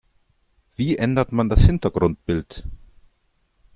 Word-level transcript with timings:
Wie 0.75 0.97
ändert 0.97 1.31
man 1.31 1.47
das 1.47 1.61
Hintergrundbild? 1.61 2.65